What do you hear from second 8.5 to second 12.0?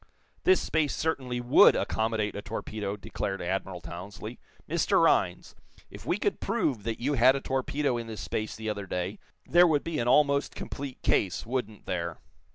the other day, there would be an almost complete case, wouldn't